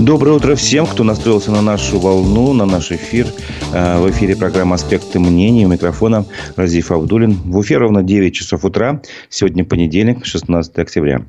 [0.00, 3.26] Доброе утро всем, кто настроился на нашу волну, на наш эфир.
[3.74, 5.66] Э, в эфире программа «Аспекты мнений».
[5.66, 6.24] У микрофона
[6.56, 7.34] Разиф Абдулин.
[7.34, 9.02] В эфире ровно 9 часов утра.
[9.28, 11.26] Сегодня понедельник, 16 октября.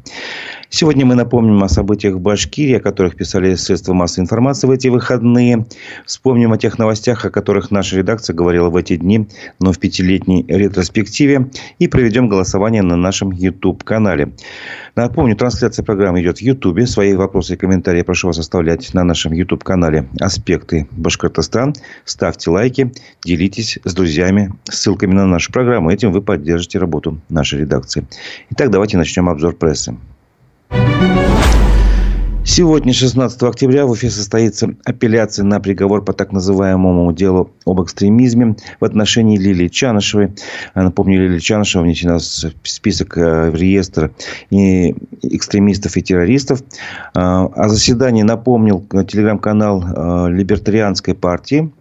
[0.74, 4.88] Сегодня мы напомним о событиях в Башкирии, о которых писали средства массовой информации в эти
[4.88, 5.66] выходные.
[6.06, 9.28] Вспомним о тех новостях, о которых наша редакция говорила в эти дни,
[9.60, 11.52] но в пятилетней ретроспективе.
[11.80, 14.32] И проведем голосование на нашем YouTube-канале.
[14.96, 16.88] Напомню, трансляция программы идет в YouTube.
[16.88, 21.74] Свои вопросы и комментарии прошу вас оставлять на нашем YouTube-канале «Аспекты Башкортостан».
[22.06, 22.94] Ставьте лайки,
[23.26, 25.92] делитесь с друзьями ссылками на нашу программу.
[25.92, 28.08] Этим вы поддержите работу нашей редакции.
[28.52, 29.98] Итак, давайте начнем обзор прессы.
[32.54, 38.58] Сегодня, 16 октября, в Уфе состоится апелляция на приговор по так называемому делу об экстремизме
[38.80, 40.34] в отношении Лилии Чанышевой.
[40.76, 44.12] Напомню, Лилия Чанышева внесена в список э, в реестр
[44.50, 46.62] экстремистов и террористов.
[47.14, 51.72] О а заседании напомнил телеграм-канал э, Либертарианской партии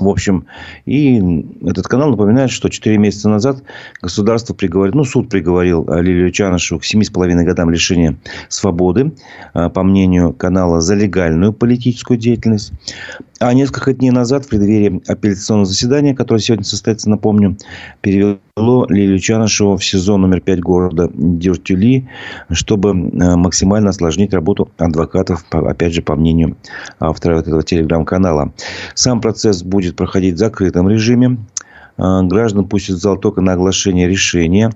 [0.00, 0.46] в общем,
[0.86, 1.18] и
[1.62, 3.62] этот канал напоминает, что 4 месяца назад
[4.00, 8.16] государство приговорило, ну, суд приговорил Лилию Чанышеву к 7,5 годам лишения
[8.48, 9.12] свободы,
[9.54, 12.72] а, по мнению канала, за легальную политическую деятельность.
[13.40, 17.56] А несколько дней назад, в преддверии апелляционного заседания, которое сегодня состоится, напомню,
[18.00, 22.08] перевело Лилию Чанышеву в сезон номер 5 города Дюртюли,
[22.50, 26.56] чтобы э, максимально осложнить работу адвокатов, опять же, по мнению
[26.98, 28.52] автора этого телеграм-канала.
[28.94, 31.38] Сам процесс будет проходить в закрытом режиме.
[31.96, 34.72] Э, граждан пустят в зал только на оглашение решения.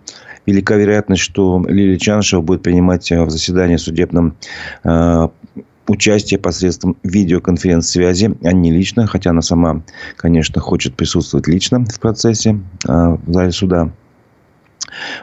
[0.46, 4.36] Велика вероятность, что Лилия Чанышева будет принимать в заседании судебном
[4.84, 5.28] э,
[5.88, 9.82] участие посредством видеоконференц-связи, а не лично, хотя она сама,
[10.16, 13.90] конечно, хочет присутствовать лично в процессе а, в зале суда.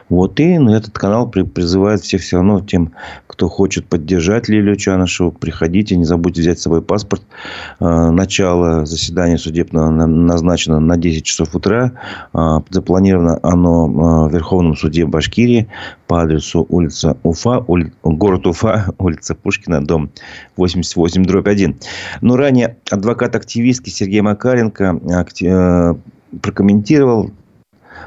[0.08, 0.38] Вот.
[0.40, 2.92] И ну, этот канал призывает всех все равно, тем,
[3.26, 7.22] кто хочет поддержать Лилию Чанышеву, приходите, не забудьте взять с собой паспорт.
[7.78, 11.92] А, начало заседания судебного назначено на 10 часов утра.
[12.32, 15.68] А, запланировано оно а, в Верховном суде Башкирии
[16.06, 17.92] по адресу улица Уфа, ули...
[18.02, 20.10] город Уфа, улица Пушкина, дом
[20.56, 21.76] 88, дробь 1.
[22.20, 25.00] Но ранее адвокат-активистки Сергей Макаренко
[25.42, 25.94] э,
[26.42, 27.30] прокомментировал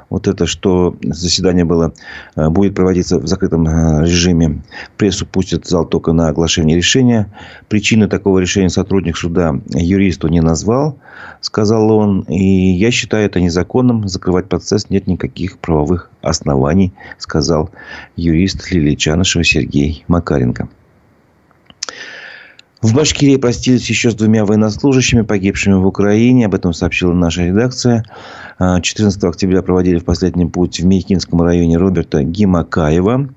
[0.10, 1.94] вот это, что заседание было,
[2.36, 4.62] э, будет проводиться в закрытом э, режиме.
[4.98, 7.32] Прессу пустят в зал только на оглашение решения.
[7.68, 10.98] Причины такого решения сотрудник суда юристу не назвал,
[11.42, 12.22] сказал он.
[12.22, 14.08] И я считаю это незаконным.
[14.08, 17.70] Закрывать процесс нет никаких правовых оснований, сказал
[18.16, 20.70] юрист Лилии Чанышева Сергей Макаренко.
[22.84, 26.48] В Башкирии простились еще с двумя военнослужащими, погибшими в Украине.
[26.48, 28.04] Об этом сообщила наша редакция.
[28.60, 33.30] 14 а, октября проводили в последний путь в Мейкинском районе Роберта Гимакаева.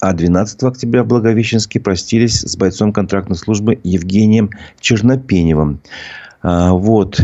[0.00, 4.50] А 12 октября в Благовещенске простились с бойцом контрактной службы Евгением
[4.80, 5.78] Чернопеневым.
[6.42, 7.20] А, вот.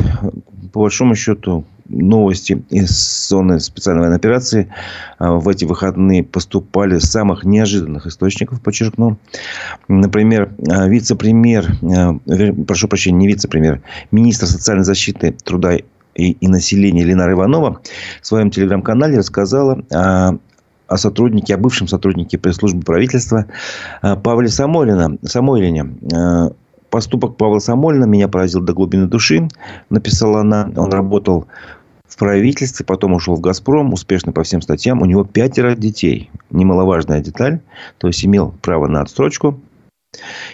[0.73, 4.69] По большому счету, новости из зоны специальной военной операции
[5.19, 9.19] а, в эти выходные поступали с самых неожиданных источников, подчеркну.
[9.89, 12.15] Например, а, вице-премьер, а,
[12.67, 17.81] прошу прощения, не вице-премьер, министр социальной защиты, труда и, и населения Ленара Иванова
[18.21, 20.33] в своем телеграм-канале рассказала о,
[20.87, 23.47] о сотруднике, о бывшем сотруднике пресс-службы правительства
[24.01, 25.19] Павле Самойлине.
[25.23, 26.53] Самойлине.
[26.93, 29.49] Поступок Павла Самойлина меня поразил до глубины души,
[29.89, 30.71] написала она.
[30.77, 31.47] Он работал
[32.13, 35.01] в правительстве, потом ушел в «Газпром», успешно по всем статьям.
[35.01, 36.31] У него пятеро детей.
[36.51, 37.61] Немаловажная деталь.
[37.97, 39.59] То есть, имел право на отсрочку.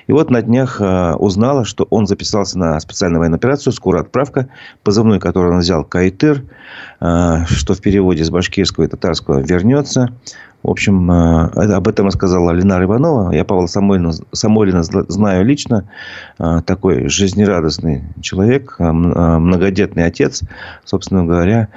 [0.06, 4.50] И вот на днях э, узнала, что он записался на специальную военную операцию «Скорая отправка»,
[4.84, 6.44] позывной, который он взял «Кайтыр»,
[7.00, 10.12] э, что в переводе с башкирского и татарского «вернется».
[10.62, 13.32] В общем, э, об этом рассказала Ленара Иванова.
[13.32, 15.88] Я Павла Самойлина, Самойлина знаю лично.
[16.38, 20.42] Такой жизнерадостный человек, многодетный отец.
[20.84, 21.68] Собственно говоря,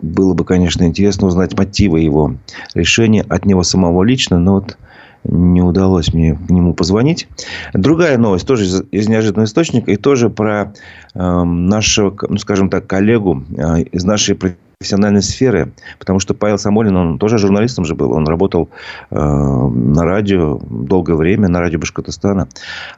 [0.00, 2.34] было бы, конечно, интересно узнать мотивы его
[2.74, 4.38] решения от него самого лично.
[4.38, 4.76] Но вот
[5.24, 7.28] не удалось мне к нему позвонить.
[7.72, 10.74] Другая новость, тоже из, неожиданного источника, и тоже про
[11.14, 14.36] э, нашего, ну, скажем так, коллегу э, из нашей
[14.84, 18.68] профессиональной сферы, потому что Павел Самолин, он тоже журналистом же был, он работал
[19.10, 22.48] э, на радио долгое время, на радио Башкортостана.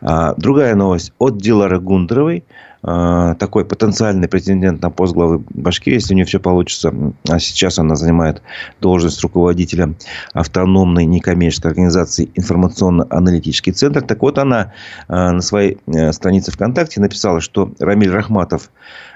[0.01, 2.43] А, другая новость от Дилары Гундаровой, э,
[2.87, 6.95] такой потенциальный претендент на пост главы Башкирии, если у нее все получится.
[7.29, 8.43] А сейчас она занимает
[8.81, 9.95] должность руководителя
[10.33, 14.03] автономной некоммерческой организации «Информационно-аналитический центр».
[14.03, 14.73] Так вот, она
[15.09, 18.71] э, на своей э, странице ВКонтакте написала, что Рамиль Рахматов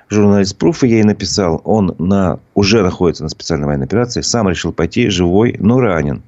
[0.09, 5.09] журналист Пруфа ей написал, он на, уже находится на специальной военной операции, сам решил пойти
[5.09, 6.23] живой, но ранен.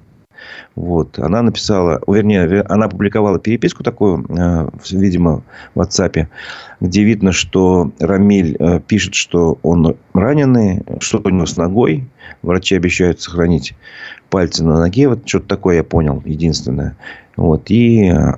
[0.74, 1.18] Вот.
[1.18, 5.42] Она написала, вернее, она опубликовала переписку такую, э, видимо,
[5.74, 6.26] в WhatsApp,
[6.80, 12.06] где видно, что Рамиль э, пишет, что он раненый, что у него с ногой.
[12.42, 13.74] Врачи обещают сохранить
[14.32, 15.08] пальцы на ноге.
[15.08, 16.96] Вот что-то такое я понял, единственное.
[17.36, 17.70] Вот.
[17.70, 18.32] И э,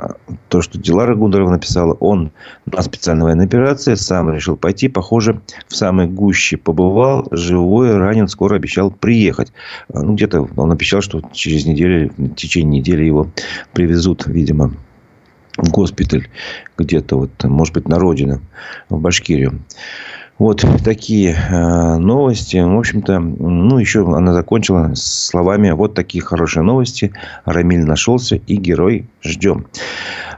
[0.49, 2.33] то, что Дилара Гундарова написала, он
[2.67, 4.89] на специальной военной операции сам решил пойти.
[4.89, 9.53] Похоже, в самой гуще побывал, живой, ранен, скоро обещал приехать.
[9.89, 13.29] Э, ну, где-то он обещал, что через неделю, в течение недели его
[13.73, 14.73] привезут, видимо,
[15.57, 16.27] в госпиталь
[16.77, 18.41] где-то, вот, может быть, на родину,
[18.89, 19.61] в Башкирию.
[20.39, 22.57] Вот такие э, новости.
[22.57, 27.13] В общем-то, ну, еще она закончила словами «Вот такие хорошие новости.
[27.45, 29.67] Рамиль нашелся и герой ждем».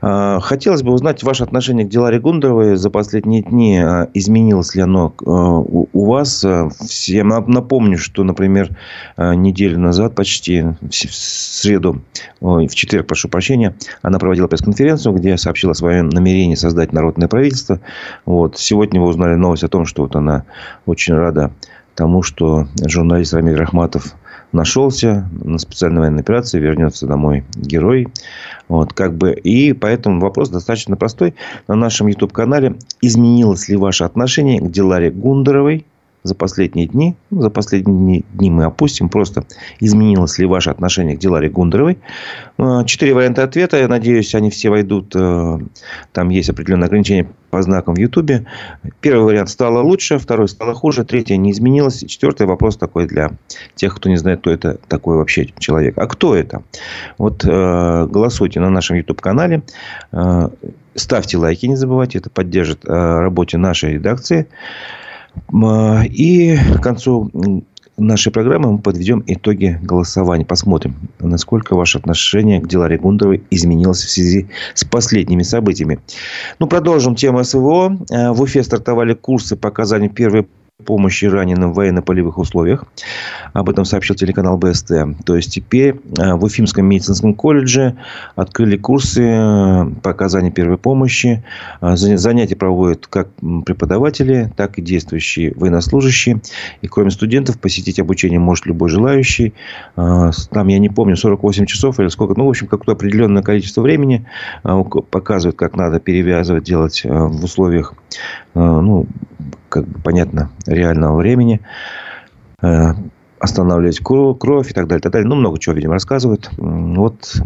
[0.03, 3.79] Э, хотелось бы узнать ваше отношение к Диларе Гундеровой за последние дни.
[3.79, 6.45] Э, изменилось ли оно э, у, вас?
[7.07, 8.77] Я напомню, что, например,
[9.17, 12.03] неделю назад, почти в среду,
[12.41, 17.81] в четверг, прошу прощения, она проводила пресс-конференцию, где сообщила о своем намерении создать народное правительство.
[18.25, 18.57] Вот.
[18.59, 20.45] Сегодня вы узнали новость о том, что вот она
[20.87, 21.51] очень рада
[21.97, 24.15] тому, что журналист Рамиль Рахматов
[24.57, 28.09] нашелся на специальной военной операции, вернется домой герой.
[28.69, 31.35] Вот, как бы, и поэтому вопрос достаточно простой.
[31.69, 35.87] На нашем YouTube-канале изменилось ли ваше отношение к Диларе Гундеровой,
[36.27, 39.45] за последние дни, ну, за последние дни мы опустим, просто
[39.81, 41.99] изменилось ли ваше отношение к Диларе Гундеровой.
[42.59, 45.59] А, четыре варианта ответа, я надеюсь, они все войдут, э,
[46.13, 48.47] там есть определенные ограничения по знакам в Ютубе.
[49.01, 52.05] Первый вариант стало лучше, второй стало хуже, третий не изменилось.
[52.07, 53.31] Четвертый вопрос такой для
[53.75, 55.97] тех, кто не знает, кто это такой вообще человек.
[55.99, 56.63] А кто это?
[57.19, 59.63] Вот э, голосуйте на нашем YouTube-канале.
[60.13, 60.49] Э,
[60.95, 62.19] ставьте лайки, не забывайте.
[62.19, 64.47] Это поддержит работе нашей редакции.
[65.53, 67.31] А, и к концу
[67.97, 70.45] нашей программы мы подведем итоги голосования.
[70.45, 75.99] Посмотрим, насколько ваше отношение к Диларе Гундеровой изменилось в связи с последними событиями.
[76.59, 77.99] Ну, продолжим тему СВО.
[78.11, 80.47] А, в Уфе стартовали курсы по оказанию первой
[80.85, 82.85] помощи раненым в военно-полевых условиях.
[83.55, 84.93] Об этом сообщил телеканал БСТ.
[85.25, 87.97] То есть, теперь э, в Уфимском медицинском колледже
[88.35, 91.43] открыли курсы э, по оказанию первой помощи.
[91.81, 93.31] Э, занятия проводят как
[93.65, 96.43] преподаватели, так и действующие военнослужащие.
[96.83, 99.55] И кроме студентов, посетить обучение может любой желающий.
[99.95, 102.35] Там, я не помню, 48 часов или сколько.
[102.37, 104.27] Ну, в общем, какое-то определенное количество времени
[104.63, 107.95] показывают, как надо перевязывать, делать в условиях
[108.55, 109.07] ну,
[109.77, 111.61] как бы понятно, реального времени.
[112.63, 112.93] Э,
[113.39, 115.29] останавливать кровь и так далее, так далее.
[115.29, 116.51] Ну, много чего, видимо, рассказывают.
[116.57, 117.37] Вот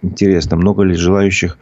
[0.00, 1.58] интересно, много ли желающих,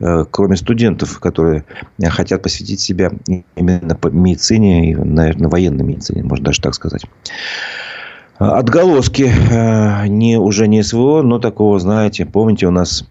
[0.00, 1.64] э, кроме студентов, которые
[2.02, 3.12] хотят посвятить себя
[3.54, 7.04] именно по медицине и, наверное, военной медицине, можно даже так сказать.
[8.38, 13.08] Отголоски э, не, уже не СВО, но такого, знаете, помните, у нас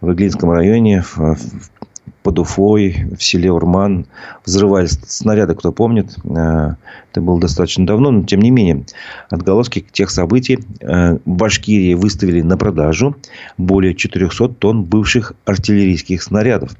[0.00, 1.36] в Иглинском районе в
[2.22, 4.06] под Уфой, в селе Урман.
[4.44, 6.16] Взрывались снаряды, кто помнит.
[6.24, 6.74] Э,
[7.10, 8.84] это было достаточно давно, но тем не менее.
[9.30, 10.60] Отголоски тех событий.
[10.80, 13.16] Э, в Башкирии выставили на продажу
[13.58, 16.70] более 400 тонн бывших артиллерийских снарядов.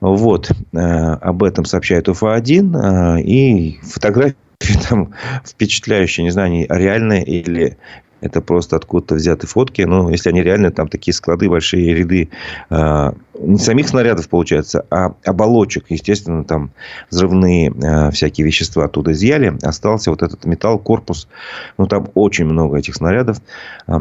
[0.00, 0.50] Вот.
[0.72, 3.22] Э, об этом сообщает УФА-1.
[3.22, 4.36] И фотографии
[4.88, 5.12] там
[5.44, 6.24] впечатляющие.
[6.24, 7.76] Не знаю, они реальные или
[8.20, 9.82] это просто откуда-то взяты фотки.
[9.82, 12.30] Но если они реальные, там такие склады, большие ряды
[12.70, 15.86] э, не самих снарядов, получается, а оболочек.
[15.90, 16.70] Естественно, там
[17.10, 19.56] взрывные э, всякие вещества оттуда изъяли.
[19.62, 21.28] Остался вот этот металл, корпус.
[21.76, 23.38] Ну, там очень много этих снарядов.
[23.86, 23.92] Э,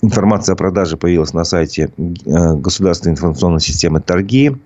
[0.00, 4.56] информация о продаже появилась на сайте Государственной информационной системы торги.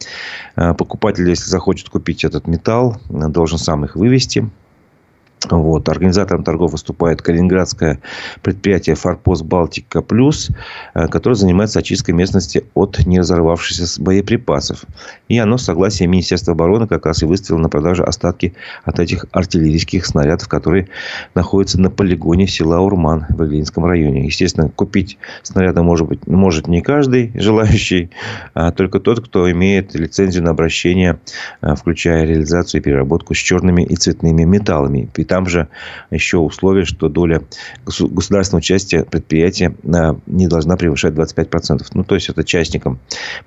[0.54, 4.48] Покупатель, если захочет купить этот металл, должен сам их вывести.
[5.50, 5.88] Вот.
[5.88, 8.00] Организатором торгов выступает калининградское
[8.42, 10.50] предприятие «Форпост Балтика Плюс»,
[10.94, 14.84] э, которое занимается очисткой местности от неразорвавшихся боеприпасов.
[15.28, 19.26] И оно с согласия Министерства обороны как раз и выставило на продажу остатки от этих
[19.32, 20.88] артиллерийских снарядов, которые
[21.34, 24.24] находятся на полигоне села Урман в Иглинском районе.
[24.24, 28.10] Естественно, купить снаряды может, быть, может не каждый желающий,
[28.54, 31.20] а только тот, кто имеет лицензию на обращение,
[31.60, 35.08] э, включая реализацию и переработку с черными и цветными металлами.
[35.26, 35.68] Там же
[36.10, 37.42] еще условие, что доля
[37.84, 41.86] государственного участия предприятия э, не должна превышать 25%.
[41.94, 42.98] Ну, то есть, это частникам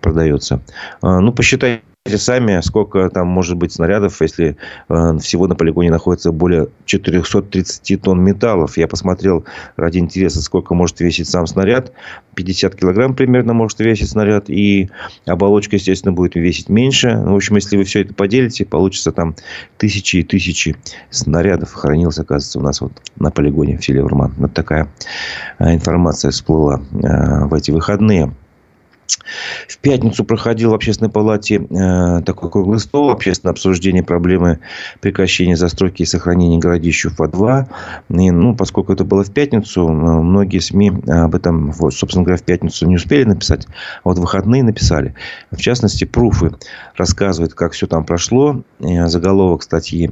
[0.01, 0.61] продается.
[1.01, 6.31] А, ну, посчитайте сами, сколько там может быть снарядов, если э, всего на полигоне находится
[6.31, 8.77] более 430 тонн металлов.
[8.77, 11.91] Я посмотрел ради интереса, сколько может весить сам снаряд.
[12.35, 14.49] 50 килограмм примерно может весить снаряд.
[14.49, 14.89] И
[15.25, 17.15] оболочка, естественно, будет весить меньше.
[17.15, 19.35] Ну, в общем, если вы все это поделите, получится там
[19.77, 20.75] тысячи и тысячи
[21.09, 24.33] снарядов хранилось, оказывается, у нас вот на полигоне в селе Урман.
[24.37, 24.89] Вот такая
[25.59, 28.33] э, информация всплыла э, в эти выходные.
[29.67, 34.59] В пятницу проходил в общественной палате э, такой круглый стол, общественное обсуждение проблемы
[35.01, 37.67] прекращения застройки и сохранения городищ УФА-2.
[38.09, 42.41] И, ну, поскольку это было в пятницу, э, многие СМИ об этом, вот, собственно говоря,
[42.41, 43.67] в пятницу не успели написать,
[44.03, 45.15] а вот в выходные написали.
[45.51, 46.51] В частности, Пруфы
[46.95, 48.61] рассказывает, как все там прошло.
[48.79, 50.11] Э, заголовок статьи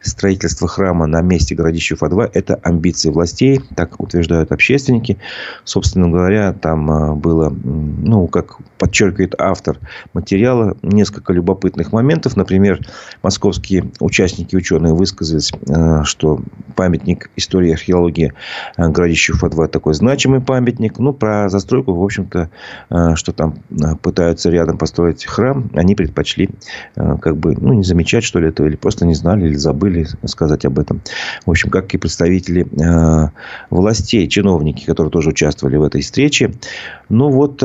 [0.00, 5.18] «Строительство храма на месте городища УФА-2– это амбиции властей», так утверждают общественники.
[5.64, 9.78] Собственно говоря, там э, было, ну, как подчеркивает автор
[10.14, 12.36] материала, несколько любопытных моментов.
[12.36, 12.80] Например,
[13.22, 16.40] московские участники, ученые высказались, э, что
[16.76, 18.32] памятник истории археологии
[18.76, 20.98] э, городища Уфа-2 такой значимый памятник.
[20.98, 22.50] Ну, про застройку, в общем-то,
[22.90, 23.58] э, что там
[24.02, 26.50] пытаются рядом построить храм, они предпочли
[26.94, 30.64] как бы, ну, не замечать, что ли, этого, или просто не знали, или забыли сказать
[30.64, 31.02] об этом.
[31.44, 32.66] В общем, как и представители
[33.70, 36.52] властей, чиновники, которые тоже участвовали в этой встрече.
[37.08, 37.62] Ну, вот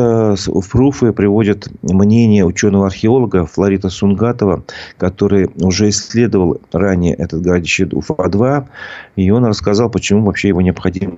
[0.62, 4.64] в пруфы приводят мнение ученого-археолога Флорита Сунгатова,
[4.98, 8.68] который уже исследовал ранее этот городище Уфа-2.
[9.16, 11.18] И он рассказал, почему вообще его необходимо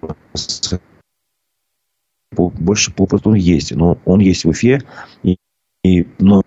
[2.36, 3.74] больше попросту он есть.
[3.76, 4.82] Но он есть в Уфе.
[5.24, 5.38] И,
[5.84, 6.44] и, но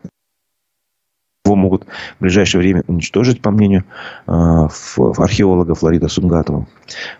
[1.45, 1.87] его могут
[2.19, 3.85] в ближайшее время уничтожить, по мнению
[4.27, 6.67] э, археолога Флорида Сунгатова.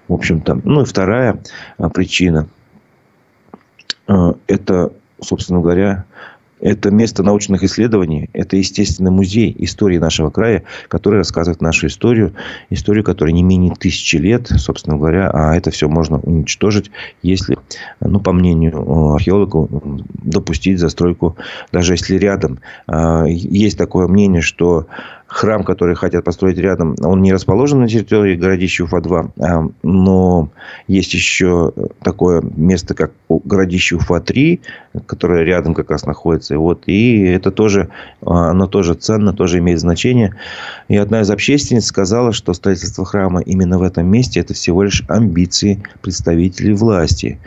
[0.09, 0.61] В общем-то.
[0.65, 1.43] Ну и вторая
[1.79, 2.49] э, причина.
[4.07, 6.05] Э, это собственно говоря,
[6.61, 12.35] это место научных исследований, это естественный музей истории нашего края, который рассказывает нашу историю,
[12.69, 16.91] историю, которая не менее тысячи лет, собственно говоря, а это все можно уничтожить,
[17.23, 17.57] если,
[18.01, 19.69] ну, по мнению археологов,
[20.23, 21.37] допустить застройку,
[21.73, 22.61] даже если рядом.
[22.87, 24.87] А, есть такое мнение, что
[25.31, 30.49] храм, который хотят построить рядом, он не расположен на территории городища Уфа-2, а, но
[30.89, 31.73] есть еще
[32.03, 34.61] такое место, как городище Уфа-3,
[35.07, 36.55] которое рядом как раз находится.
[36.55, 37.91] И, вот, и это тоже,
[38.27, 40.35] а, оно тоже ценно, тоже имеет значение.
[40.89, 45.05] И одна из общественниц сказала, что строительство храма именно в этом месте– это всего лишь
[45.07, 47.39] амбиции представителей власти.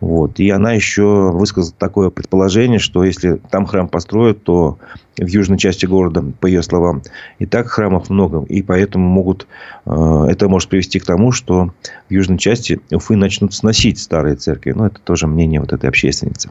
[0.00, 0.38] Вот.
[0.38, 4.78] И она еще высказала такое предположение, что если там храм построят, то
[5.16, 7.02] в южной части города, по ее словам,
[7.38, 8.44] и так храмов много.
[8.48, 9.46] И поэтому могут,
[9.86, 11.72] э, это может привести к тому, что
[12.08, 14.72] в южной части Уфы начнут сносить старые церкви.
[14.72, 16.50] Но это тоже мнение вот этой общественницы.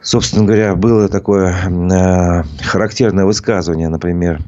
[0.00, 4.40] Собственно говоря, было такое э, характерное высказывание, например,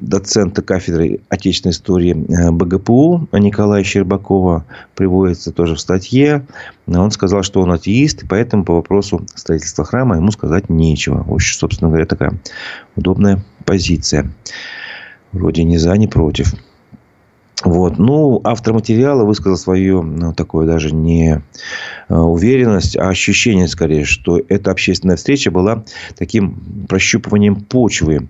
[0.00, 4.64] доцента кафедры отечественной истории э, БГПУ Николая Щербакова
[4.94, 6.46] приводится тоже в статье.
[6.86, 11.22] Он сказал, что он атеист, и поэтому по вопросу строительства храма ему сказать нечего.
[11.22, 12.40] В собственно говоря, такая
[12.96, 14.32] удобная позиция.
[15.32, 16.54] Вроде ни за, ни против.
[17.62, 17.98] Вот.
[17.98, 21.42] Ну, автор материала высказал свою, ну, такое даже не
[22.08, 25.84] э, уверенность, а ощущение скорее, что эта общественная встреча была
[26.16, 28.28] таким прощупыванием почвы.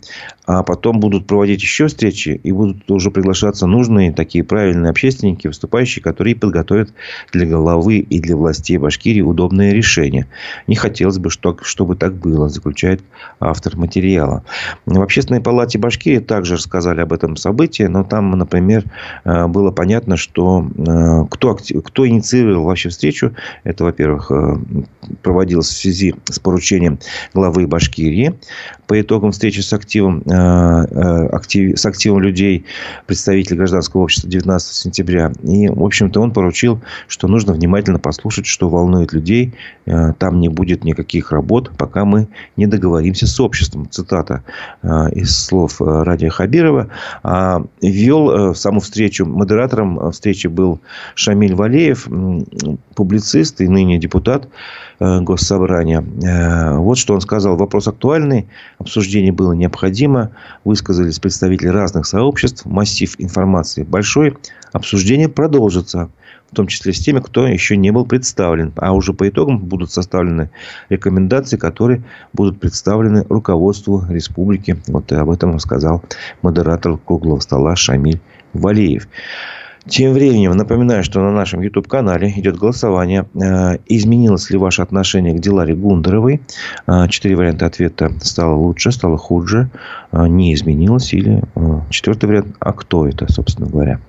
[0.52, 6.02] А потом будут проводить еще встречи, и будут уже приглашаться нужные такие правильные общественники, выступающие,
[6.02, 6.92] которые подготовят
[7.32, 10.26] для головы и для властей Башкирии удобные решения.
[10.66, 13.00] Не хотелось бы, чтобы так было, заключает
[13.38, 14.42] автор материала.
[14.86, 18.84] В общественной палате Башкирии также рассказали об этом событии, но там, например,
[19.24, 24.56] Э, было понятно, что э, кто, кто инициировал вообще встречу, это, во-первых, э,
[25.22, 26.98] проводилось в связи с поручением
[27.34, 28.34] главы Башкирии.
[28.86, 32.64] По итогам встречи с активом, актив, с активом людей,
[33.06, 35.32] представителей гражданского общества 19 сентября.
[35.42, 39.54] И, в общем-то, он поручил, что нужно внимательно послушать, что волнует людей.
[40.18, 43.88] Там не будет никаких работ, пока мы не договоримся с обществом.
[43.90, 44.44] Цитата
[45.12, 46.88] из слов Радия Хабирова.
[47.22, 50.80] А, Вел саму встречу модератором встречи был
[51.14, 52.08] Шамиль Валеев,
[52.94, 54.46] публицист и ныне депутат
[54.98, 56.04] э, Госсобрания.
[56.22, 57.56] Э, вот что он сказал.
[57.56, 58.46] Вопрос актуальный,
[58.78, 60.19] обсуждение было необходимо,
[60.64, 64.36] высказались представители разных сообществ, массив информации большой,
[64.72, 66.10] обсуждение продолжится
[66.50, 68.72] в том числе с теми, кто еще не был представлен.
[68.76, 70.50] А уже по итогам будут составлены
[70.88, 74.76] рекомендации, которые будут представлены руководству республики.
[74.88, 76.02] Вот об этом рассказал
[76.42, 78.20] модератор круглого стола Шамиль
[78.52, 79.06] Валеев.
[79.86, 83.26] Тем временем напоминаю, что на нашем YouTube-канале идет голосование.
[83.34, 86.42] Э, изменилось ли ваше отношение к Диларе Гундеровой?
[86.86, 88.12] Э, четыре варианта ответа.
[88.20, 89.70] Стало лучше, стало хуже,
[90.12, 91.12] э, не изменилось.
[91.14, 91.42] Или
[91.88, 92.56] четвертый вариант.
[92.60, 94.00] А кто это, собственно говоря?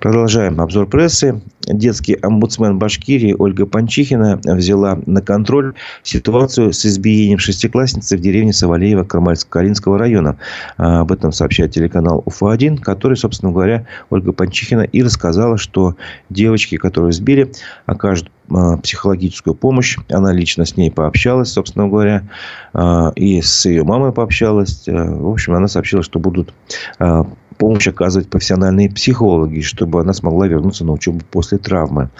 [0.00, 1.40] Продолжаем обзор прессы.
[1.62, 9.04] Детский омбудсмен Башкирии Ольга Панчихина взяла на контроль ситуацию с избиением шестиклассницы в деревне Савалеева
[9.04, 10.36] Кармальско-Калинского района.
[10.76, 15.96] А, об этом сообщает телеканал УФА-1, который, собственно говоря, Ольга Панчихина и рассказала, что
[16.28, 17.52] девочки, которые сбили,
[17.86, 19.96] окажут а, психологическую помощь.
[20.10, 22.28] Она лично с ней пообщалась, собственно говоря,
[22.74, 24.84] а, и с ее мамой пообщалась.
[24.86, 26.52] В общем, она сообщила, что будут
[27.56, 32.10] помощь оказывать профессиональные психологи, чтобы она смогла вернуться на учебу после травмы.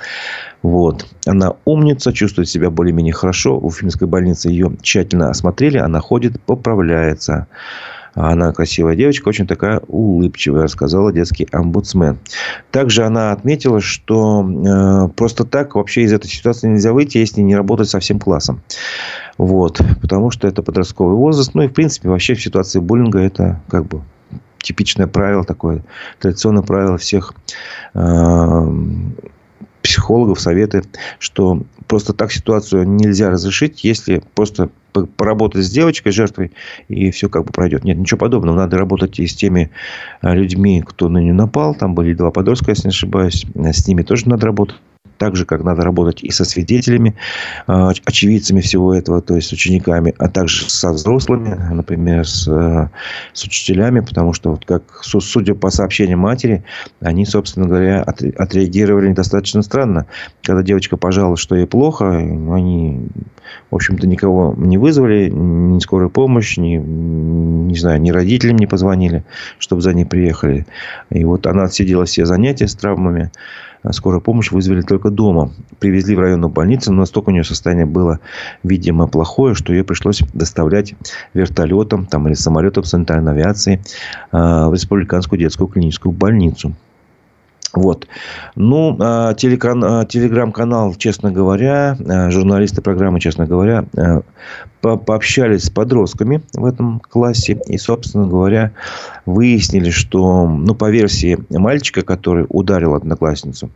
[0.63, 1.07] Вот.
[1.27, 3.59] Она умница, чувствует себя более-менее хорошо.
[3.59, 5.79] В Уфимской больнице ее тщательно осмотрели.
[5.79, 7.47] Она ходит, поправляется.
[8.15, 12.19] Она красивая девочка, очень такая улыбчивая, сказала детский омбудсмен.
[12.71, 17.57] Также она отметила, что э, просто так вообще из этой ситуации нельзя выйти, если не
[17.57, 18.63] работать со всем классом.
[19.37, 19.81] Вот.
[20.01, 21.55] Потому что это подростковый возраст.
[21.55, 24.03] Ну и, в принципе, вообще в ситуации буллинга это как бы
[24.65, 25.85] типичное правило такое,
[26.19, 27.35] традиционное правило всех
[27.95, 28.69] э,
[29.83, 30.83] психологов, советы,
[31.19, 34.71] что просто так ситуацию нельзя разрешить, если просто
[35.17, 36.53] поработать с девочкой, жертвой,
[36.89, 37.85] и все как бы пройдет.
[37.85, 38.57] Нет, ничего подобного.
[38.57, 39.71] Надо работать и с теми
[40.23, 41.75] э, людьми, кто на нее напал.
[41.75, 43.45] Там были два подростка, если не ошибаюсь.
[43.55, 44.77] С ними тоже надо работать
[45.19, 47.15] так же, как надо работать и со свидетелями,
[47.67, 52.89] а, очевидцами всего этого, то есть с учениками, а также со взрослыми, например, с, э,
[53.33, 56.65] с учителями, потому что, вот как, судя по сообщениям матери,
[57.01, 60.07] они, собственно говоря, отреагировали достаточно странно.
[60.43, 63.09] Когда девочка пожаловалась, что ей плохо, они,
[63.71, 69.25] в общем-то, никого не вызвали, ни скорую помощь, ни, не знаю, ни родителям не позвонили,
[69.59, 70.67] чтобы за ней приехали.
[71.11, 73.31] И вот она отсидела все занятия с травмами.
[73.85, 75.53] А скорую помощь вызвали только дома.
[75.79, 78.19] Привезли в районную больницу, но настолько у нее состояние было,
[78.63, 80.95] видимо, плохое, что ее пришлось доставлять
[81.35, 83.83] вертолетом там, или самолетом санитарной авиации
[84.33, 86.75] а, в Республиканскую детскую клиническую больницу.
[87.75, 88.07] Вот.
[88.55, 91.97] Ну, а, телеграм-канал, честно говоря,
[92.31, 93.85] журналисты программы, честно говоря,
[94.81, 97.59] пообщались с подростками в этом классе.
[97.67, 98.73] И, собственно говоря,
[99.27, 103.71] выяснили, что, ну, по версии мальчика, который ударил одноклассницу,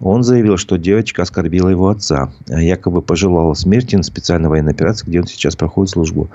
[0.00, 2.32] он заявил, что девочка оскорбила его отца.
[2.48, 6.28] Якобы пожелала смерти на специальной военной операции, где он сейчас проходит службу.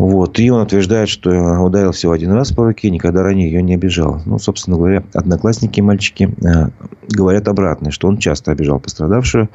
[0.00, 0.38] Вот.
[0.38, 1.30] И он утверждает, что
[1.62, 4.22] ударил всего один раз по руке, никогда ранее ее не обижал.
[4.24, 6.70] Ну, собственно говоря, одноклассники мальчики э,
[7.10, 9.50] говорят обратное, что он часто обижал пострадавшую.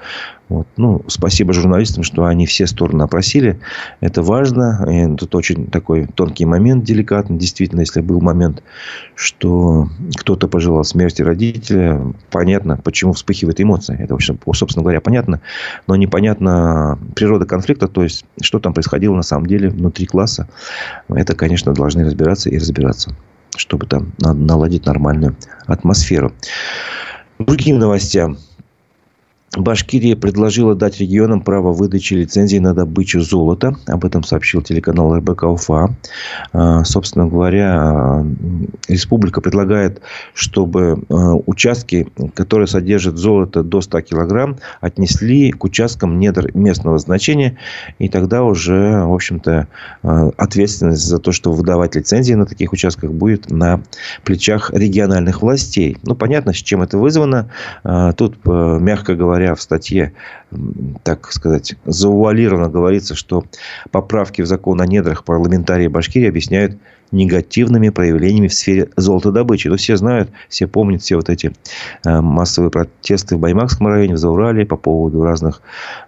[0.47, 0.67] Вот.
[0.77, 3.59] Ну, спасибо журналистам, что они все стороны опросили.
[3.99, 4.87] Это важно.
[4.89, 7.39] И тут очень такой тонкий момент, деликатный.
[7.39, 8.61] Действительно, если был момент,
[9.15, 13.97] что кто-то пожелал смерти родителя, понятно, почему вспыхивают эмоции.
[13.99, 14.15] Это,
[14.53, 15.41] собственно говоря, понятно.
[15.87, 20.47] Но непонятно природа конфликта, то есть, что там происходило на самом деле внутри класса.
[21.09, 23.15] Это, конечно, должны разбираться и разбираться,
[23.57, 26.33] чтобы там наладить нормальную атмосферу.
[27.39, 28.37] Другим новостям.
[29.57, 33.75] Башкирия предложила дать регионам право выдачи лицензии на добычу золота.
[33.87, 35.95] Об этом сообщил телеканал РБК УФА.
[36.51, 38.25] А, собственно говоря,
[38.87, 40.01] республика предлагает,
[40.33, 47.57] чтобы а, участки, которые содержат золото до 100 килограмм, отнесли к участкам недр местного значения.
[47.97, 49.67] И тогда уже, в общем-то,
[50.03, 53.81] а, ответственность за то, что выдавать лицензии на таких участках будет на
[54.25, 55.97] плечах региональных властей.
[56.03, 57.49] Ну, понятно, с чем это вызвано.
[58.17, 60.13] Тут, мягко говоря, говоря, в статье,
[61.03, 63.43] так сказать, заувалированно говорится, что
[63.91, 66.77] поправки в закон о недрах парламентарии Башкирии объясняют
[67.11, 69.67] негативными проявлениями в сфере золотодобычи.
[69.67, 71.53] Ну, все знают, все помнят все вот эти
[72.05, 75.61] э, массовые протесты в Баймакском районе, в Заурале по поводу разных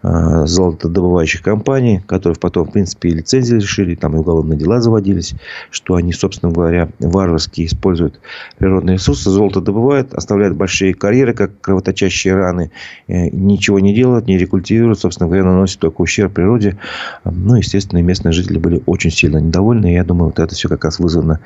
[0.04, 5.34] э, золотодобывающих компаний, которые потом, в принципе, и лицензии решили, там и уголовные дела заводились,
[5.72, 8.20] что они, собственно говоря, варварски используют
[8.58, 12.72] природные ресурсы, золото добывают, оставляют большие карьеры, как кровоточащие раны,
[13.08, 16.78] э, ничего не делают, не рекультивируют, собственно говоря, наносят только ущерб природе.
[17.24, 20.86] Ну, естественно, местные жители были очень сильно недовольны, и я думаю, вот это все как
[20.88, 21.40] раз вызвано,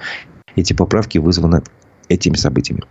[0.56, 1.64] эти поправки вызваны
[2.08, 2.84] этими событиями.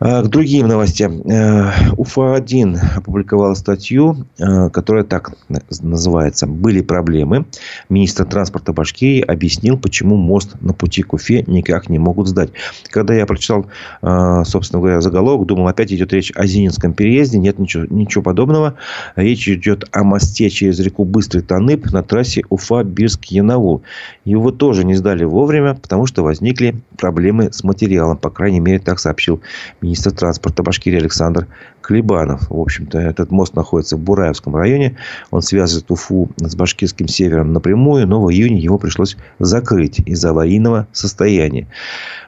[0.00, 1.20] А, к другим новостям.
[1.22, 5.34] Э, УФА-1 опубликовала статью, э, которая так
[5.80, 7.46] называется «Были проблемы».
[7.88, 12.50] Министр транспорта Башкирии объяснил, почему мост на пути к Уфе никак не могут сдать.
[12.90, 13.66] Когда я прочитал,
[14.02, 17.38] э, собственно говоря, заголовок, думал, опять идет речь о Зининском переезде.
[17.38, 18.74] Нет ничего, ничего подобного.
[19.16, 23.82] Речь идет о мосте через реку Быстрый Танык на трассе Уфа-Бирск-Янаул.
[24.24, 28.16] Его тоже не сдали вовремя, потому что возникли проблемы с материалом.
[28.16, 29.40] По крайней мере, так сообщил
[29.84, 31.46] министр транспорта Башкирии Александр
[31.82, 32.48] Клебанов.
[32.48, 34.96] В общем-то, этот мост находится в Бураевском районе.
[35.30, 40.88] Он связывает Уфу с башкирским севером напрямую, но в июне его пришлось закрыть из-за аварийного
[40.92, 41.68] состояния.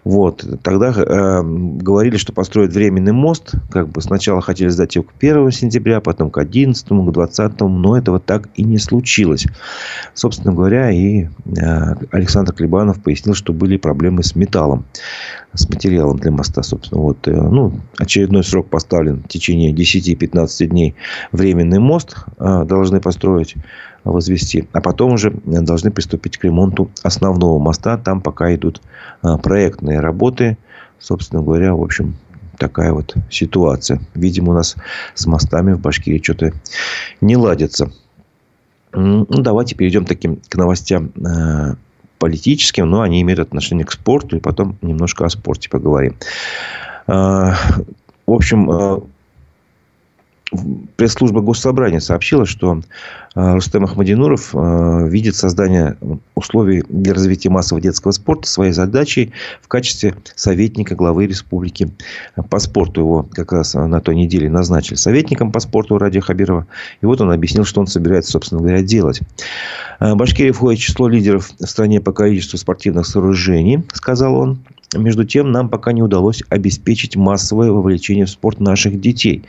[0.05, 0.45] Вот.
[0.63, 3.55] Тогда э, говорили, что построят временный мост.
[3.71, 7.97] Как бы сначала хотели сдать его к 1 сентября, потом к 11, к 20, но
[7.97, 9.47] этого так и не случилось.
[10.15, 11.29] Собственно говоря, и э,
[12.13, 14.85] Александр Клебанов пояснил, что были проблемы с металлом,
[15.55, 16.63] с материалом для моста.
[16.63, 20.95] Собственно, вот, э, ну, очередной срок поставлен в течение 10-15 дней.
[21.33, 23.55] Временный мост э, должны построить
[24.07, 24.69] возвести.
[24.73, 27.99] А потом уже должны приступить к ремонту основного моста.
[27.99, 28.81] Там пока идут
[29.23, 30.57] а, проектные работы.
[30.99, 32.17] Собственно говоря, в общем,
[32.57, 34.01] такая вот ситуация.
[34.15, 34.77] Видимо, у нас
[35.15, 36.53] с мостами в Башкирии что-то
[37.21, 37.93] не ладится.
[38.93, 41.75] Ну, давайте перейдем таким к новостям а,
[42.19, 46.17] политическим, но они имеют отношение к спорту, и потом немножко о спорте поговорим.
[47.07, 47.55] А,
[48.27, 49.07] в общем,
[50.97, 52.81] пресс-служба Госсобрания сообщила, что
[53.35, 55.97] э, Рустем Ахмадинуров э, видит создание
[56.35, 61.91] условий для развития массового детского спорта своей задачей в качестве советника главы республики
[62.49, 63.01] по спорту.
[63.01, 66.67] Его как раз на той неделе назначили советником по спорту Ради Хабирова.
[67.01, 69.21] И вот он объяснил, что он собирается, собственно говоря, делать.
[69.99, 74.61] Э, Башкирия входит в число лидеров в стране по количеству спортивных сооружений, сказал он.
[74.95, 79.45] Между тем, нам пока не удалось обеспечить массовое вовлечение в спорт наших детей.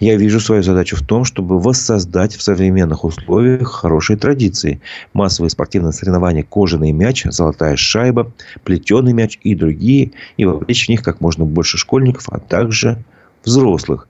[0.00, 4.80] Я вижу свою задачу в том, чтобы воссоздать в современных условиях хорошие традиции.
[5.12, 8.32] Массовые спортивные соревнования «Кожаный мяч», «Золотая шайба»,
[8.64, 10.10] «Плетеный мяч» и другие.
[10.36, 13.04] И вовлечь в них как можно больше школьников, а также
[13.44, 14.08] взрослых.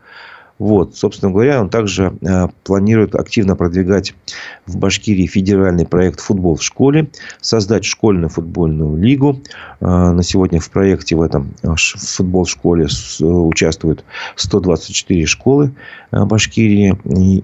[0.59, 4.15] Вот, собственно говоря, он также э, планирует активно продвигать
[4.67, 7.09] в Башкирии федеральный проект «Футбол в школе»,
[7.43, 9.41] создать школьную футбольную лигу.
[9.81, 12.87] Э, на сегодня в проекте в этом э, «Футбол в школе»
[13.21, 14.05] участвуют
[14.37, 15.73] 124 школы
[16.11, 16.97] Башкирии,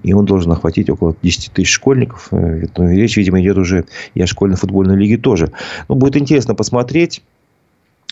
[0.03, 2.29] и, он должен охватить около 10 тысяч школьников.
[2.31, 5.51] Э, речь, видимо, идет уже и о школьной футбольной лиге тоже.
[5.87, 7.21] Ну, будет интересно посмотреть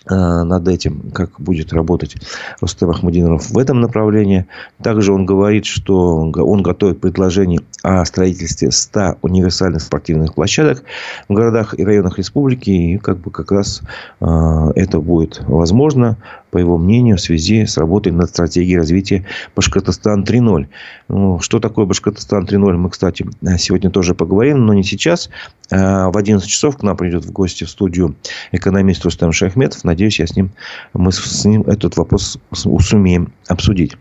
[0.05, 2.15] над этим, как будет работать
[2.59, 4.47] Рустем Ахмадинов в этом направлении.
[4.81, 10.83] Также он говорит, что он готовит предложение о строительстве 100 универсальных спортивных площадок
[11.29, 12.69] в городах и районах республики.
[12.69, 13.81] И как бы как раз
[14.19, 16.17] э, это будет возможно
[16.51, 20.67] по его мнению, в связи с работой над стратегией развития Башкортостан 3.0.
[21.07, 23.25] Ну, что такое Башкортостан 3.0, мы, кстати,
[23.57, 25.29] сегодня тоже поговорим, но не сейчас.
[25.71, 28.15] А в 11 часов к нам придет в гости в студию
[28.51, 29.83] экономист Рустам Шахметов.
[29.85, 30.51] Надеюсь, я с ним,
[30.93, 33.97] мы с ним этот вопрос сумеем обсудить.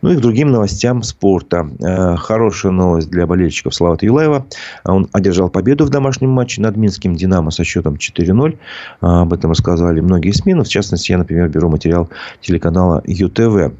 [0.00, 1.68] Ну и к другим новостям спорта.
[1.82, 4.46] А, хорошая новость для болельщиков Славата Юлаева.
[4.84, 8.58] Он одержал победу в домашнем матче над Минским «Динамо» со счетом 4-0.
[9.00, 10.54] А, об этом рассказали многие СМИ.
[10.54, 12.08] Но, в частности, я, например, беру материал материал
[12.40, 13.72] телеканала ЮТВ.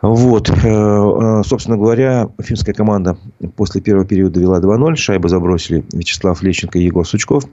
[0.00, 3.16] Вот, э, э, собственно говоря, финская команда
[3.54, 4.96] после первого периода вела 2-0.
[4.96, 7.44] Шайбы забросили Вячеслав Лещенко и Егор Сучков.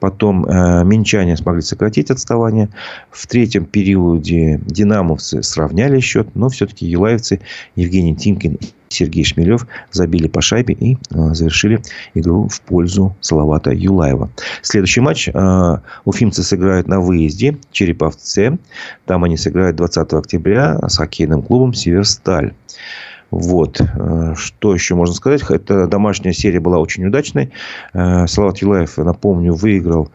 [0.00, 2.68] Потом э, минчане смогли сократить отставание.
[3.10, 7.40] В третьем периоде динамовцы сравняли счет, но все-таки юлаевцы
[7.74, 8.58] Евгений Тимкин
[8.94, 11.82] Сергей Шмелев забили по шайбе и а, завершили
[12.14, 14.30] игру в пользу Салавата Юлаева.
[14.62, 18.58] Следующий матч а, уфимцы сыграют на выезде Череповце.
[19.06, 22.54] Там они сыграют 20 октября с хоккейным клубом Северсталь.
[23.34, 23.80] Вот.
[23.80, 25.42] Э, что еще можно сказать?
[25.48, 27.50] Эта домашняя серия была очень удачной.
[27.92, 30.10] Э, Салават Юлаев, напомню, выиграл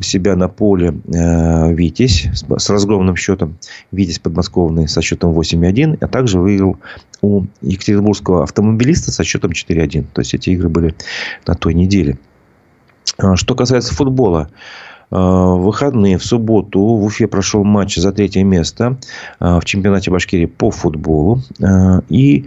[0.00, 3.58] у себя на поле э, Витязь с разгромным счетом.
[3.92, 5.98] Витязь подмосковный со счетом 8-1.
[6.00, 6.76] А также выиграл
[7.22, 10.06] у Екатеринбургского автомобилиста со счетом 4-1.
[10.12, 10.96] То есть, эти игры были
[11.46, 12.18] на той неделе.
[13.36, 14.48] Что касается футбола.
[14.50, 18.98] Э, в выходные, в субботу в Уфе прошел матч за третье место
[19.38, 21.40] э, в чемпионате Башкирии по футболу.
[21.60, 22.46] Э, и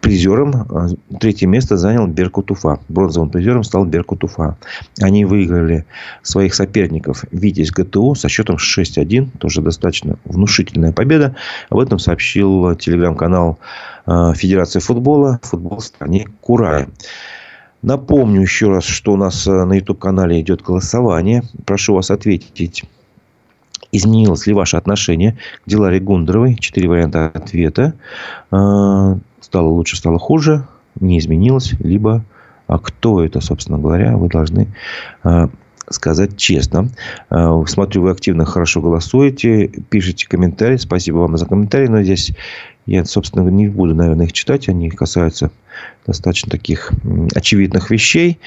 [0.00, 2.78] призером третье место занял Беркут Уфа.
[2.88, 4.56] Бронзовым призером стал Беркут Уфа.
[5.00, 5.84] Они выиграли
[6.22, 9.38] своих соперников Витязь ГТУ со счетом 6-1.
[9.38, 11.34] Тоже достаточно внушительная победа.
[11.68, 13.58] Об этом сообщил телеграм-канал
[14.06, 16.88] Федерации футбола «Футбол в стране Курая».
[17.82, 21.42] Напомню еще раз, что у нас э, на YouTube-канале идет голосование.
[21.64, 22.84] Прошу вас ответить.
[23.92, 26.56] Изменилось ли ваше отношение к Диларе Гундеровой?
[26.56, 27.94] Четыре варианта ответа.
[28.50, 30.66] Э, стало лучше, стало хуже.
[31.00, 31.72] Не изменилось.
[31.78, 32.24] Либо
[32.68, 34.68] а кто это, собственно говоря, вы должны
[35.24, 35.48] э,
[35.90, 36.90] сказать честно.
[37.66, 40.76] Смотрю, вы активно, хорошо голосуете, пишите комментарии.
[40.76, 41.86] Спасибо вам за комментарии.
[41.88, 42.32] Но здесь
[42.86, 44.68] я, собственно, не буду, наверное, их читать.
[44.68, 45.50] Они касаются
[46.06, 46.92] достаточно таких
[47.34, 48.38] очевидных вещей.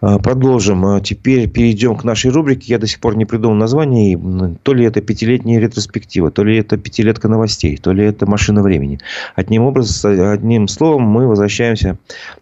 [0.00, 0.84] А, продолжим.
[0.84, 2.72] А, теперь перейдем к нашей рубрике.
[2.72, 4.18] Я до сих пор не придумал название.
[4.62, 8.98] То ли это пятилетняя ретроспектива, то ли это пятилетка новостей, то ли это машина времени.
[9.34, 11.98] Одним, образом, одним словом, мы возвращаемся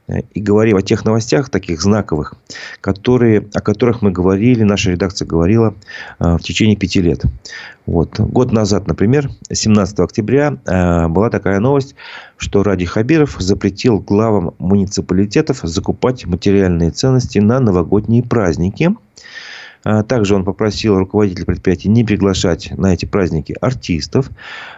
[0.09, 2.35] э, и говорим о тех новостях, таких знаковых,
[2.81, 5.75] которые, о которых мы говорили, наша редакция говорила
[6.19, 7.23] в течение пяти лет.
[7.87, 8.19] Вот.
[8.19, 11.95] Год назад, например, 17 октября э, была такая новость,
[12.39, 18.95] что Ради Хабиров запретил главам муниципалитетов закупать материальные ценности на новогодние праздники.
[19.85, 24.31] А также он попросил руководителей предприятий не приглашать на эти праздники артистов.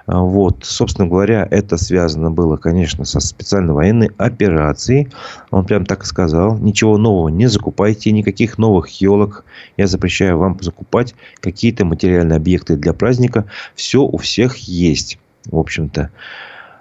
[0.07, 5.09] А вот, собственно говоря, это связано было, конечно, со специальной военной операцией.
[5.51, 6.59] Он прям так и сказал.
[6.59, 9.45] Ничего нового не закупайте, никаких новых елок.
[9.77, 13.47] Я запрещаю вам закупать какие-то материальные объекты для праздника.
[13.75, 16.11] Все у всех есть, в общем-то.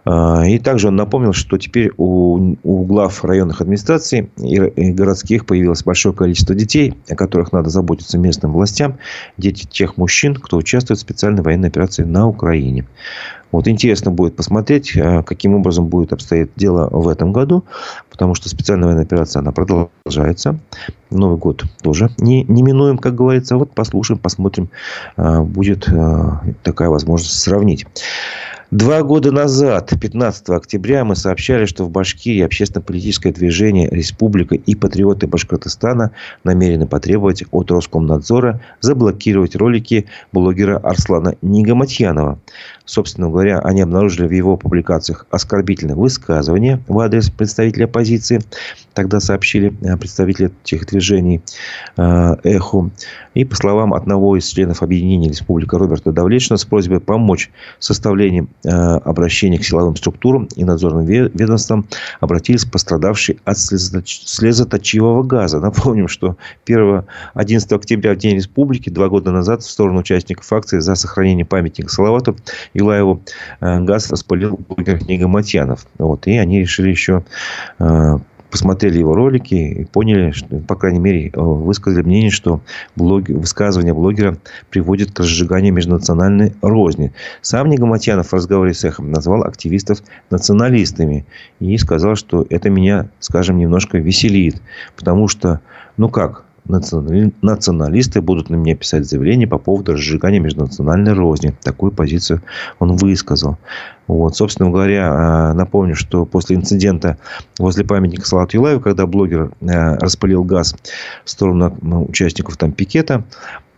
[0.06, 5.84] А, и также он напомнил, что теперь у, у глав районных администраций и городских появилось
[5.84, 8.98] большое количество детей, о которых надо заботиться местным властям.
[9.38, 12.86] Дети тех мужчин, кто участвует в специальной военной операции на Украине.
[13.52, 17.64] Вот интересно будет посмотреть, а, каким образом будет обстоять дело в этом году,
[18.12, 20.60] потому что специальная военная операция, она продолжается.
[21.10, 23.58] Новый год тоже не, не минуем, как говорится.
[23.58, 24.70] Вот послушаем, посмотрим,
[25.16, 25.88] а, будет
[26.64, 27.88] такая возможность сравнить.
[28.72, 35.28] Два года назад, 15 октября, мы сообщали, что в Башкирии общественно-политическое движение «Республика» и патриоты
[35.28, 36.12] Башкортостана
[36.44, 42.40] намерены потребовать от Роскомнадзора заблокировать ролики блогера Арслана Нигаматьянова.
[42.86, 48.42] Собственно говоря, они обнаружили в его публикациях оскорбительные высказывания в адрес представителя оппозиции.
[48.96, 51.42] Тогда сообщили э, представители этих движений
[51.98, 52.90] э, «Эхо».
[53.34, 58.48] И по словам одного из членов объединения «Республика» Роберта Давлечина с просьбой помочь с составлением
[58.64, 61.86] э, обращения к силовым структурам и надзорным ведомствам
[62.22, 65.60] обратились пострадавшие от слезоточивого газа.
[65.60, 67.04] Напомним, что 1
[67.34, 71.90] 11 октября в День Республики, два года назад, в сторону участников акции за сохранение памятника
[71.90, 72.38] Салавату
[72.74, 73.22] Юлаеву
[73.60, 75.86] э, газ распылил блогер Нигаматьянов.
[75.98, 77.26] Вот, и они решили еще
[78.56, 82.62] посмотрели его ролики и поняли, что, по крайней мере, э, высказали мнение, что
[82.96, 84.38] блог, высказывание блогера
[84.70, 87.12] приводит к разжиганию межнациональной розни.
[87.42, 91.26] Сам Нигаматьянов в разговоре с Эхом назвал активистов националистами
[91.60, 94.62] и сказал, что это меня, скажем, немножко веселит.
[94.96, 95.60] Потому что,
[95.98, 101.54] ну как, националисты будут на меня писать заявление по поводу разжигания межнациональной розни.
[101.64, 102.42] Такую позицию
[102.80, 103.58] он высказал.
[104.08, 107.18] Вот, собственно говоря, а, напомню, что после инцидента
[107.58, 110.76] возле памятника Салату Юлаеву, когда блогер а, распылил газ
[111.24, 113.26] в сторону ну, участников там пикета,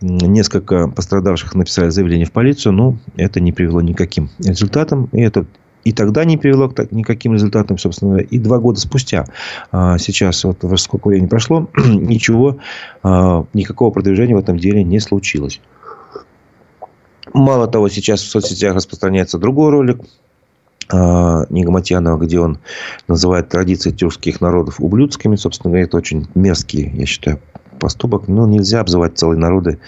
[0.00, 5.08] несколько пострадавших написали заявление в полицию, но это не привело никаким результатам.
[5.12, 5.46] И это
[5.88, 9.24] и тогда не привело к никаким результатам, собственно И два года спустя,
[9.72, 12.58] а, сейчас, вот сколько времени прошло, ничего,
[13.02, 15.62] а, никакого продвижения в этом деле не случилось.
[17.32, 20.02] Мало того, сейчас в соцсетях распространяется другой ролик
[20.92, 22.58] а, Нигаматьянова, где он
[23.08, 25.36] называет традиции тюркских народов ублюдскими.
[25.36, 27.40] Собственно говоря, это очень мерзкий, я считаю,
[27.80, 28.28] поступок.
[28.28, 29.78] Но нельзя обзывать целые народы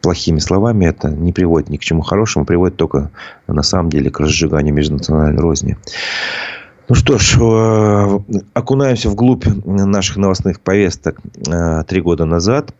[0.00, 3.10] плохими словами это не приводит ни к чему хорошему, приводит только
[3.46, 5.76] на самом деле к разжиганию межнациональной розни.
[6.88, 8.18] Ну что ж, э,
[8.54, 12.72] окунаемся вглубь наших новостных повесток э, три года назад.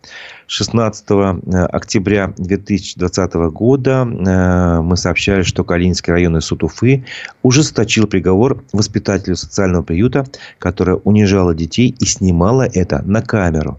[0.48, 7.04] 16 э, октября 2020 года мы сообщали, что Калининский районный суд Уфы
[7.42, 10.24] ужесточил приговор воспитателю социального приюта,
[10.58, 13.78] которая унижала детей и снимала это на камеру.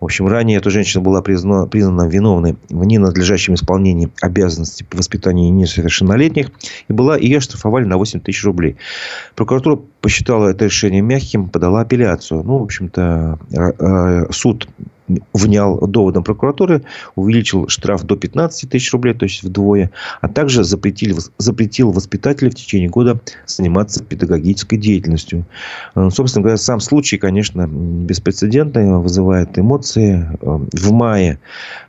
[0.00, 5.52] В общем, ранее эта женщина была признана, признана виновной в ненадлежащем исполнении обязанностей по воспитанию
[5.52, 6.50] несовершеннолетних.
[6.88, 8.76] И была, ее штрафовали на 8 тысяч рублей.
[9.34, 12.44] Прокуратура посчитала это решение мягким, подала апелляцию.
[12.44, 14.68] Ну, в общем-то, э, суд
[15.32, 16.82] внял доводом прокуратуры,
[17.14, 19.90] увеличил штраф до 15 тысяч рублей, то есть вдвое,
[20.20, 25.44] а также запретил, запретил воспитателю в течение года заниматься педагогической деятельностью.
[25.94, 30.26] Э, собственно говоря, сам случай, конечно, беспрецедентный, вызывает эмоции.
[30.40, 31.38] Э, в мае,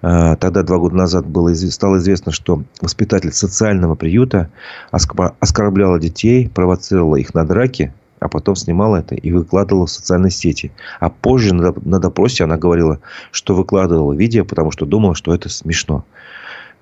[0.01, 4.49] э, тогда два года назад было, стало известно, что воспитатель социального приюта
[4.91, 10.71] оскорбляла детей, провоцировала их на драки, а потом снимала это и выкладывала в социальные сети.
[10.99, 12.99] А позже на, допросе она говорила,
[13.31, 16.05] что выкладывала видео, потому что думала, что это смешно.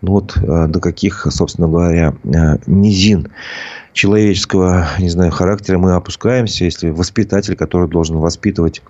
[0.02, 3.30] Ну вот э, до каких, собственно говоря, э, низин
[3.94, 8.82] человеческого, не знаю, характера мы опускаемся, если воспитатель, который должен воспитывать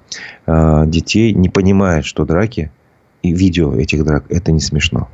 [0.47, 2.71] э, детей, не понимает, что драки
[3.21, 5.07] и видео этих драк это не смешно.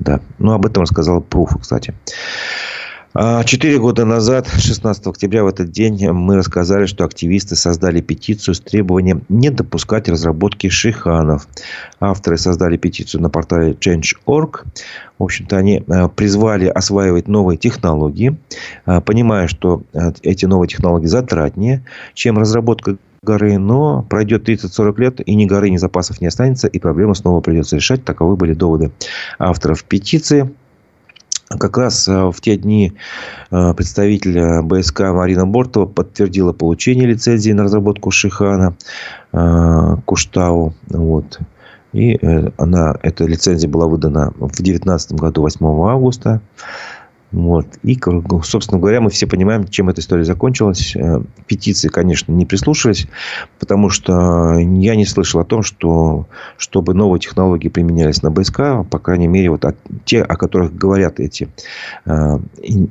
[0.00, 0.20] Да.
[0.38, 1.94] Ну, об этом рассказал Пруф, кстати.
[3.14, 8.54] А, четыре года назад, 16 октября, в этот день, мы рассказали, что активисты создали петицию
[8.54, 11.48] с требованием не допускать разработки шиханов.
[12.00, 14.66] Авторы создали петицию на портале Change.org.
[15.18, 18.36] В общем-то, они а, призвали осваивать новые технологии,
[18.84, 19.82] а, понимая, что
[20.22, 25.78] эти новые технологии затратнее, чем разработка горы, но пройдет 30-40 лет, и ни горы, ни
[25.78, 28.04] запасов не останется, и проблему снова придется решать.
[28.04, 28.92] Таковы были доводы
[29.38, 30.50] авторов петиции.
[31.48, 32.92] Как раз э, в те дни
[33.50, 38.76] э, представитель БСК Марина Бортова подтвердила получение лицензии на разработку Шихана
[39.32, 40.74] э, Куштау.
[40.88, 41.40] Вот.
[41.94, 42.20] И
[42.58, 46.42] она, эта лицензия была выдана в 2019 году 8 августа.
[47.30, 47.66] Вот.
[47.82, 47.98] И,
[48.42, 50.96] собственно говоря, мы все понимаем, чем эта история закончилась.
[50.96, 53.06] Э, петиции, конечно, не прислушались,
[53.58, 58.98] потому что я не слышал о том, что чтобы новые технологии применялись на БСК, по
[58.98, 59.64] крайней мере, вот
[60.06, 61.48] те, о которых говорят эти
[62.06, 62.38] э,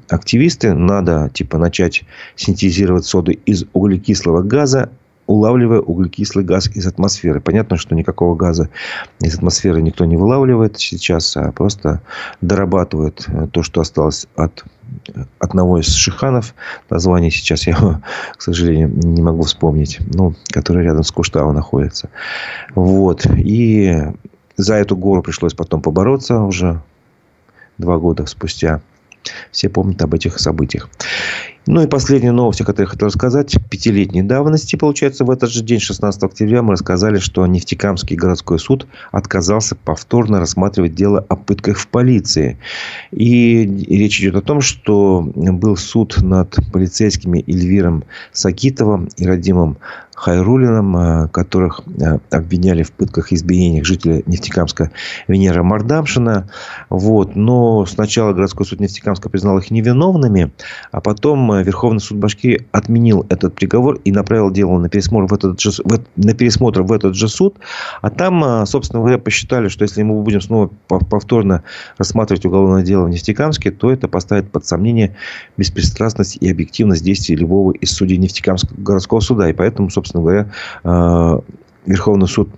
[0.09, 2.03] активисты, надо типа начать
[2.35, 4.91] синтезировать соду из углекислого газа,
[5.27, 7.41] улавливая углекислый газ из атмосферы.
[7.41, 8.69] Понятно, что никакого газа
[9.19, 12.01] из атмосферы никто не вылавливает сейчас, а просто
[12.41, 14.63] дорабатывает э, то, что осталось от
[15.39, 16.55] одного из шиханов.
[16.89, 17.75] Название сейчас я,
[18.37, 19.99] к сожалению, не могу вспомнить.
[20.13, 22.09] Ну, который рядом с Куштау находится.
[22.73, 23.25] Вот.
[23.25, 23.95] И
[24.55, 26.81] за эту гору пришлось потом побороться уже
[27.77, 28.81] два года спустя.
[29.51, 30.89] Все помнят об этих событиях.
[31.67, 33.57] Ну и последняя новость, о которой я хотел рассказать.
[33.69, 38.87] Пятилетней давности, получается, в этот же день, 16 октября, мы рассказали, что Нефтекамский городской суд
[39.11, 42.57] отказался повторно рассматривать дело о пытках в полиции.
[43.11, 49.77] И речь идет о том, что был суд над полицейскими Эльвиром Сакитовым и Радимом
[50.17, 54.91] Хайрулином, э, которых э, обвиняли в пытках и избиениях жителя Нефтекамска
[55.27, 56.49] Венера Мардамшина.
[56.89, 57.35] Вот.
[57.35, 60.51] Но сначала городской суд Нефтекамска признал их невиновными,
[60.91, 65.37] а потом э, Верховный суд Башкирии отменил этот приговор и направил дело на пересмотр в
[65.37, 67.55] этот же, в, на пересмотр в этот же суд.
[68.01, 71.63] А там, собственно говоря, посчитали, что если мы будем снова повторно
[71.99, 75.15] рассматривать уголовное дело в Нефтекамске, то это поставит под сомнение
[75.57, 79.47] беспристрастность и объективность действий любого из судей Нефтекамского городского суда.
[79.47, 80.51] И поэтому, собственно собственно говоря,
[80.83, 81.39] э,
[81.85, 82.49] Верховный суд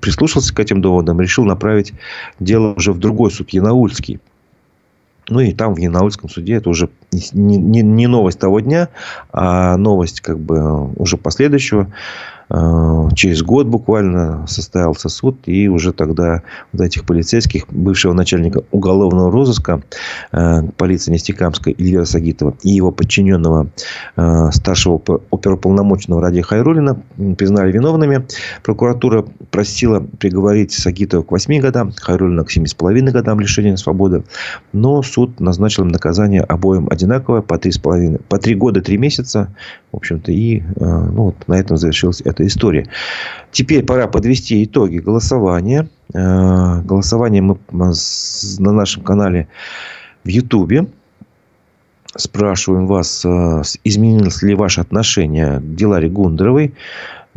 [0.00, 1.92] прислушался к этим доводам, решил направить
[2.40, 4.20] дело уже в другой суд, Янаульский.
[5.30, 8.88] Ну и там в Янаульском суде это уже не, не, не новость того дня,
[9.30, 11.92] а новость как бы уже последующего
[12.50, 19.82] через год буквально состоялся суд, и уже тогда вот этих полицейских, бывшего начальника уголовного розыска
[20.32, 23.68] э, полиции Нефтекамской Илья Сагитова и его подчиненного
[24.16, 27.02] э, старшего оперуполномоченного Ради Хайрулина
[27.36, 28.26] признали виновными.
[28.62, 34.24] Прокуратура просила приговорить Сагитова к 8 годам, Хайрулина к 7,5 годам лишения свободы.
[34.72, 39.52] Но суд назначил им наказание обоим одинаковое, по 3,5, по 3 года 3 месяца.
[39.92, 42.86] В общем-то, и ну, вот на этом завершилась эта история.
[43.50, 45.88] Теперь пора подвести итоги голосования.
[46.14, 49.48] Э, голосование мы на нашем канале
[50.24, 50.86] в Ютубе.
[52.16, 56.74] Спрашиваем вас, э, изменилось ли ваше отношение к Диларе Гундеровой.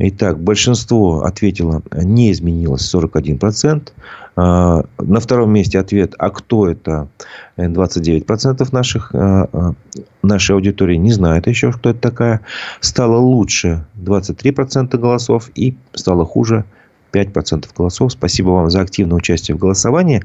[0.04, 3.92] Итак, большинство ответило, не изменилось, 41%.
[4.36, 7.08] А, на втором месте ответ, а кто это?
[7.56, 9.74] 29% наших, а, а,
[10.24, 12.42] нашей аудитории не знает еще, кто это такая.
[12.80, 16.66] Стало лучше 23% голосов и стало хуже
[17.14, 18.14] 5% голосов.
[18.14, 20.24] Спасибо вам за активное участие в голосовании.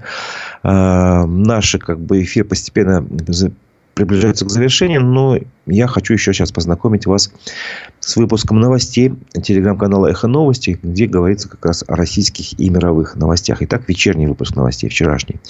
[0.63, 3.05] Наш как бы, эфир постепенно
[3.97, 7.33] приближается к завершению, но я хочу еще сейчас познакомить вас
[7.99, 13.63] с выпуском новостей телеграм-канала «Эхо новости», где говорится как раз о российских и мировых новостях.
[13.63, 15.41] Итак, вечерний выпуск новостей, вчерашний.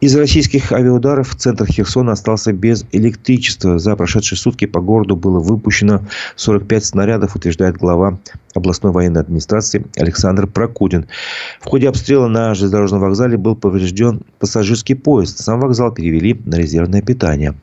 [0.00, 3.80] Из-за российских авиаударов центр Херсона остался без электричества.
[3.80, 6.02] За прошедшие сутки по городу было выпущено
[6.36, 8.20] 45 снарядов, утверждает глава
[8.54, 11.08] областной военной администрации Александр Прокудин.
[11.60, 15.40] В ходе обстрела на железнодорожном вокзале был поврежден пассажирский поезд.
[15.40, 17.56] Сам вокзал перевели на резервное питание.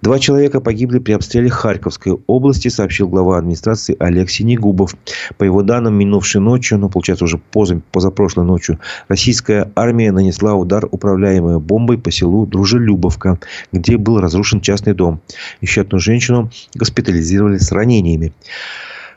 [0.00, 4.94] Два человека погибли при обстреле Харьковской области, сообщил глава администрации Олег Синегубов.
[5.38, 10.86] По его данным, минувшей ночью, ну, получается, уже поза, позапрошлой ночью, российская армия нанесла удар,
[10.88, 13.40] управляемой бомбой по селу Дружелюбовка,
[13.72, 15.20] где был разрушен частный дом.
[15.60, 18.32] Еще одну женщину госпитализировали с ранениями.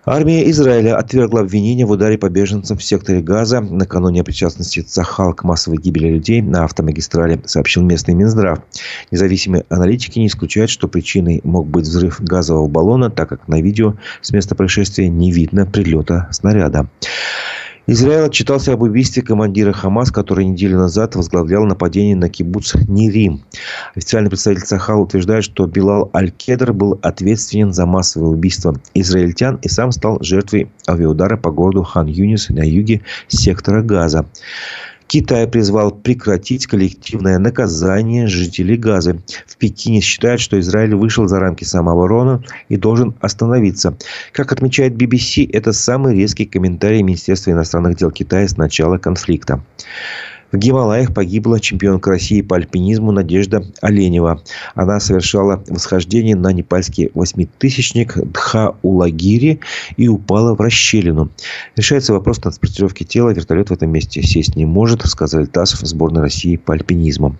[0.05, 5.35] Армия Израиля отвергла обвинения в ударе по беженцам в секторе Газа накануне о причастности Цахал
[5.35, 8.61] к массовой гибели людей на автомагистрали, сообщил местный Минздрав.
[9.11, 13.93] Независимые аналитики не исключают, что причиной мог быть взрыв газового баллона, так как на видео
[14.21, 16.89] с места происшествия не видно прилета снаряда.
[17.87, 23.41] Израиль отчитался об убийстве командира Хамас, который неделю назад возглавлял нападение на кибуц Нерим.
[23.95, 29.91] Официальный представитель Сахал утверждает, что Билал Аль-Кедр был ответственен за массовое убийство израильтян и сам
[29.91, 34.27] стал жертвой авиаудара по городу Хан-Юнис на юге сектора Газа.
[35.11, 39.19] Китай призвал прекратить коллективное наказание жителей Газы.
[39.45, 43.97] В Пекине считают, что Израиль вышел за рамки самообороны и должен остановиться.
[44.31, 49.61] Как отмечает BBC, это самый резкий комментарий Министерства иностранных дел Китая с начала конфликта.
[50.51, 54.41] В Гималаях погибла чемпионка России по альпинизму Надежда Оленева.
[54.75, 59.61] Она совершала восхождение на непальский восьмитысячник Дха-Улагири
[59.95, 61.31] и упала в расщелину.
[61.75, 63.29] Решается вопрос транспортировки тела.
[63.29, 67.35] Вертолет в этом месте сесть не может, сказали ТАСС в сборной России по альпинизму.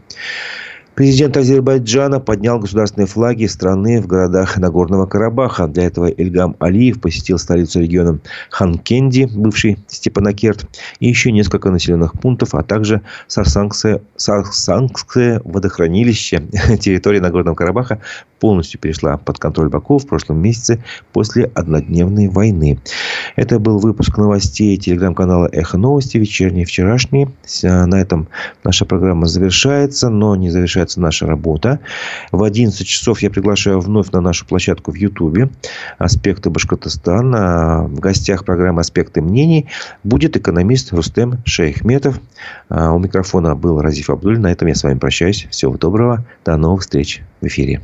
[1.02, 5.66] Президент Азербайджана поднял государственные флаги страны в городах Нагорного Карабаха.
[5.66, 8.20] Для этого Эльгам Алиев посетил столицу региона
[8.52, 10.68] Ханкенди, бывший Степанакерт,
[11.00, 16.44] и еще несколько населенных пунктов, а также Сарсангское, Сарсангское водохранилище.
[16.80, 18.00] Территория Нагорного Карабаха
[18.42, 20.84] полностью перешла под контроль Баку в прошлом месяце
[21.14, 22.80] после однодневной войны.
[23.36, 27.32] Это был выпуск новостей телеграм-канала «Эхо новости», вечерние, вчерашние.
[27.64, 28.28] На этом
[28.64, 31.80] наша программа завершается, но не завершается наша работа.
[32.32, 35.50] В 11 часов я приглашаю вновь на нашу площадку в Ютубе
[35.98, 37.84] «Аспекты Башкортостана».
[37.88, 39.68] В гостях программы «Аспекты мнений»
[40.04, 42.20] будет экономист Рустем Шейхметов.
[42.70, 44.40] А, у микрофона был Разиф Абдуль.
[44.40, 45.48] На этом я с вами прощаюсь.
[45.50, 46.26] Всего доброго.
[46.44, 47.82] До новых встреч в эфире.